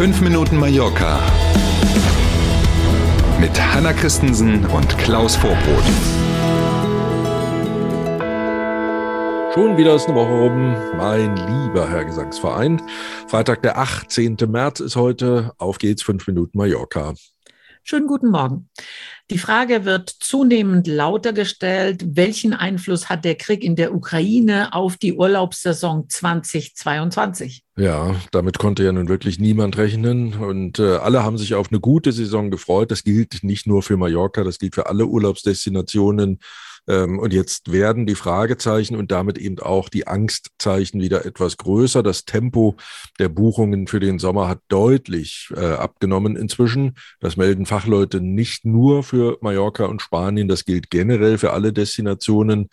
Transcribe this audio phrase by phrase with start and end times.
[0.00, 1.20] 5 Minuten Mallorca
[3.38, 5.84] mit Hanna Christensen und Klaus Vorbrot.
[9.52, 12.80] Schon wieder ist eine Woche rum, mein lieber Herr Gesangsverein.
[13.26, 14.38] Freitag, der 18.
[14.48, 15.52] März ist heute.
[15.58, 17.12] Auf geht's, 5 Minuten Mallorca.
[17.82, 18.68] Schönen guten Morgen.
[19.30, 24.96] Die Frage wird zunehmend lauter gestellt, welchen Einfluss hat der Krieg in der Ukraine auf
[24.96, 27.62] die Urlaubssaison 2022?
[27.76, 31.80] Ja, damit konnte ja nun wirklich niemand rechnen und äh, alle haben sich auf eine
[31.80, 32.90] gute Saison gefreut.
[32.90, 36.40] Das gilt nicht nur für Mallorca, das gilt für alle Urlaubsdestinationen
[36.94, 42.02] und jetzt werden die Fragezeichen und damit eben auch die Angstzeichen wieder etwas größer.
[42.02, 42.76] Das Tempo
[43.18, 46.96] der Buchungen für den Sommer hat deutlich äh, abgenommen inzwischen.
[47.20, 52.68] Das melden Fachleute nicht nur für Mallorca und Spanien, das gilt generell für alle Destinationen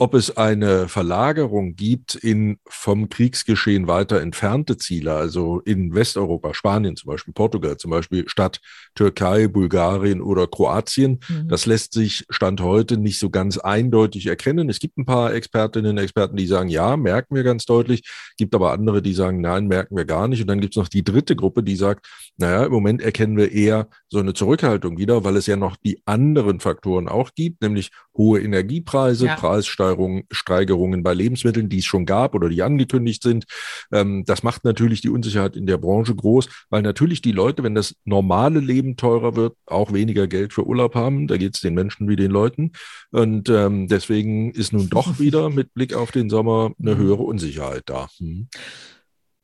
[0.00, 6.96] ob es eine Verlagerung gibt in vom Kriegsgeschehen weiter entfernte Ziele, also in Westeuropa, Spanien
[6.96, 8.60] zum Beispiel, Portugal zum Beispiel, statt
[8.94, 11.20] Türkei, Bulgarien oder Kroatien.
[11.28, 11.48] Mhm.
[11.48, 14.70] Das lässt sich Stand heute nicht so ganz eindeutig erkennen.
[14.70, 18.02] Es gibt ein paar Expertinnen und Experten, die sagen, ja, merken wir ganz deutlich,
[18.38, 20.40] gibt aber andere, die sagen, nein, merken wir gar nicht.
[20.40, 23.52] Und dann gibt es noch die dritte Gruppe, die sagt, naja, im Moment erkennen wir
[23.52, 27.90] eher so eine Zurückhaltung wieder, weil es ja noch die anderen Faktoren auch gibt, nämlich
[28.20, 29.36] hohe Energiepreise, ja.
[29.36, 33.46] Preissteigerungen bei Lebensmitteln, die es schon gab oder die angekündigt sind.
[33.92, 37.74] Ähm, das macht natürlich die Unsicherheit in der Branche groß, weil natürlich die Leute, wenn
[37.74, 41.28] das normale Leben teurer wird, auch weniger Geld für Urlaub haben.
[41.28, 42.72] Da geht es den Menschen wie den Leuten.
[43.10, 47.84] Und ähm, deswegen ist nun doch wieder mit Blick auf den Sommer eine höhere Unsicherheit
[47.86, 48.08] da.
[48.18, 48.48] Hm.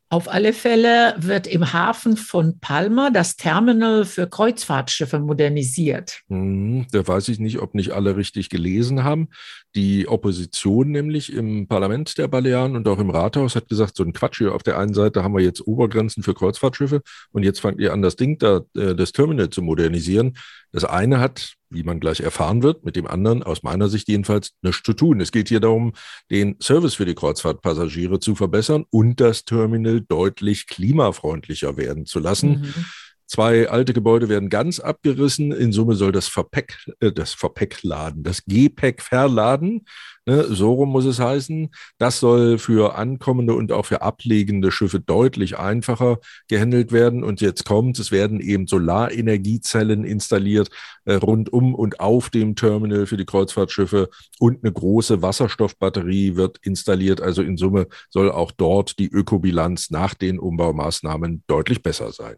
[0.09, 6.21] Auf alle Fälle wird im Hafen von Palma das Terminal für Kreuzfahrtschiffe modernisiert.
[6.29, 9.29] Hm, da weiß ich nicht, ob nicht alle richtig gelesen haben.
[9.75, 14.13] Die Opposition nämlich im Parlament der Balearen und auch im Rathaus hat gesagt, so ein
[14.13, 14.55] Quatsch hier.
[14.55, 18.01] Auf der einen Seite haben wir jetzt Obergrenzen für Kreuzfahrtschiffe und jetzt fangt ihr an,
[18.01, 20.37] das Ding da, äh, das Terminal zu modernisieren.
[20.71, 24.53] Das eine hat wie man gleich erfahren wird, mit dem anderen aus meiner Sicht jedenfalls
[24.63, 25.21] nichts zu tun.
[25.21, 25.93] Es geht hier darum,
[26.31, 32.61] den Service für die Kreuzfahrtpassagiere zu verbessern und das Terminal deutlich klimafreundlicher werden zu lassen.
[32.61, 32.85] Mhm.
[33.27, 35.51] Zwei alte Gebäude werden ganz abgerissen.
[35.51, 39.85] In Summe soll das Verpäck, äh, das Verpäckladen, das Gepäck verladen.
[40.27, 41.71] Ne, so rum muss es heißen.
[41.99, 47.25] Das soll für ankommende und auch für ablegende Schiffe deutlich einfacher gehandelt werden.
[47.25, 50.69] Und jetzt kommt, es werden eben Solarenergiezellen installiert
[51.05, 54.09] äh, rund um und auf dem Terminal für die Kreuzfahrtschiffe
[54.39, 57.21] und eine große Wasserstoffbatterie wird installiert.
[57.21, 62.37] Also in Summe soll auch dort die Ökobilanz nach den Umbaumaßnahmen deutlich besser sein.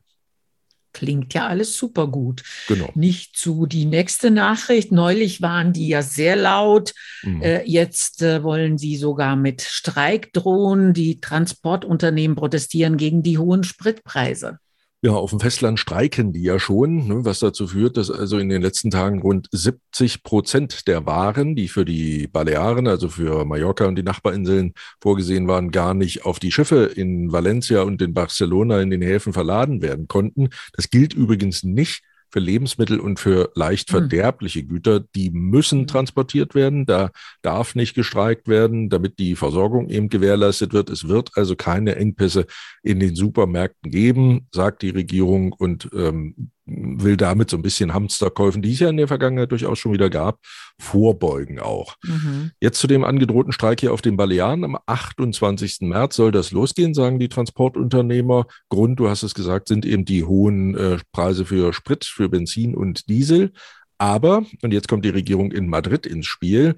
[0.93, 2.43] Klingt ja alles super gut.
[2.66, 2.91] Genau.
[2.94, 4.91] Nicht zu die nächste Nachricht.
[4.91, 6.94] Neulich waren die ja sehr laut.
[7.22, 7.43] Mhm.
[7.43, 10.94] Äh, jetzt äh, wollen sie sogar mit Streik drohen.
[10.94, 14.59] Die Transportunternehmen protestieren gegen die hohen Spritpreise.
[15.00, 18.48] Ja, auf dem Festland streiken die ja schon, ne, was dazu führt, dass also in
[18.48, 23.87] den letzten Tagen rund 70 Prozent der Waren, die für die Balearen, also für Mallorca
[23.87, 28.81] und die Nachbarinseln vorgesehen waren, gar nicht auf die Schiffe in Valencia und in Barcelona
[28.81, 30.48] in den Häfen verladen werden konnten.
[30.72, 33.99] Das gilt übrigens nicht für Lebensmittel und für leicht hm.
[33.99, 35.87] verderbliche Güter, die müssen hm.
[35.87, 36.87] transportiert werden.
[36.87, 37.11] Da
[37.43, 40.91] darf nicht gestreikt werden, damit die Versorgung eben gewährleistet wird.
[40.91, 42.47] Es wird also keine Engpässe
[42.83, 45.53] in den Supermärkten geben, sagt die Regierung.
[45.53, 49.79] Und ähm, will damit so ein bisschen Hamsterkäufen, die es ja in der Vergangenheit durchaus
[49.79, 50.39] schon wieder gab,
[50.79, 51.97] vorbeugen auch.
[52.05, 52.51] Mhm.
[52.61, 54.65] Jetzt zu dem angedrohten Streik hier auf den Balearen.
[54.65, 55.79] Am 28.
[55.83, 58.47] März soll das losgehen, sagen die Transportunternehmer.
[58.69, 62.75] Grund, du hast es gesagt, sind eben die hohen äh, Preise für Sprit, für Benzin
[62.75, 63.53] und Diesel.
[63.98, 66.76] Aber, und jetzt kommt die Regierung in Madrid ins Spiel,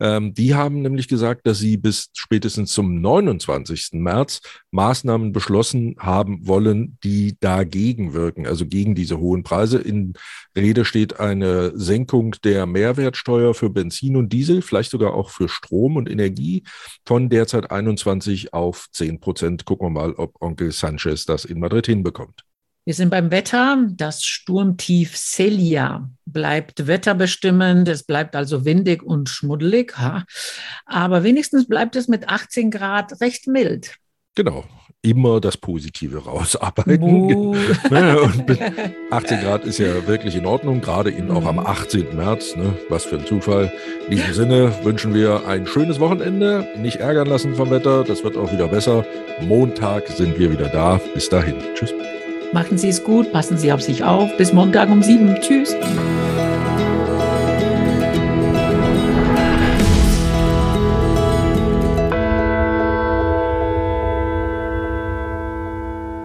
[0.00, 3.90] ähm, die haben nämlich gesagt, dass sie bis spätestens zum 29.
[3.92, 9.78] März Maßnahmen beschlossen haben wollen, die dagegen wirken, also gegen diese hohen Preise.
[9.78, 10.14] In
[10.56, 15.96] Rede steht eine Senkung der Mehrwertsteuer für Benzin und Diesel, vielleicht sogar auch für Strom
[15.96, 16.62] und Energie
[17.04, 19.66] von derzeit 21 auf 10 Prozent.
[19.66, 22.44] Gucken wir mal, ob Onkel Sanchez das in Madrid hinbekommt.
[22.84, 23.86] Wir sind beim Wetter.
[23.90, 27.88] Das Sturmtief Celia bleibt wetterbestimmend.
[27.88, 29.94] Es bleibt also windig und schmuddelig.
[30.86, 33.96] Aber wenigstens bleibt es mit 18 Grad recht mild.
[34.34, 34.64] Genau.
[35.02, 37.02] Immer das Positive rausarbeiten.
[37.02, 37.56] Uh.
[39.10, 42.16] 18 Grad ist ja wirklich in Ordnung, gerade in, auch am 18.
[42.16, 42.54] März.
[42.56, 42.76] Ne?
[42.90, 43.72] Was für ein Zufall.
[44.08, 46.68] In diesem Sinne wünschen wir ein schönes Wochenende.
[46.76, 48.04] Nicht ärgern lassen vom Wetter.
[48.04, 49.06] Das wird auch wieder besser.
[49.40, 51.00] Montag sind wir wieder da.
[51.14, 51.56] Bis dahin.
[51.74, 51.94] Tschüss.
[52.52, 54.36] Machen Sie es gut, passen Sie auf sich auf.
[54.36, 55.36] Bis Montag um sieben.
[55.40, 55.76] Tschüss.